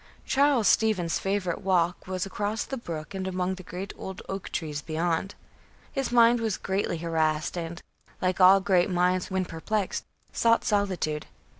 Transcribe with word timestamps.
Charles 0.25 0.67
Stevens' 0.67 1.19
favorite 1.19 1.61
walk 1.61 2.07
was 2.07 2.25
across 2.25 2.63
the 2.63 2.75
brook 2.75 3.13
and 3.13 3.27
among 3.27 3.53
the 3.53 3.61
great 3.61 3.93
old 3.95 4.23
oak 4.27 4.49
trees 4.49 4.81
beyond. 4.81 5.35
His 5.91 6.11
mind 6.11 6.39
was 6.41 6.57
greatly 6.57 6.97
harassed 6.97 7.55
and, 7.55 7.79
like 8.19 8.41
all 8.41 8.61
great 8.61 8.89
minds 8.89 9.29
when 9.29 9.45
perplexed, 9.45 10.05
sought 10.33 10.65
solitude. 10.65 11.27